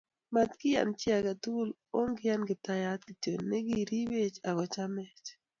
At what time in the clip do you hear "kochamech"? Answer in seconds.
4.57-5.25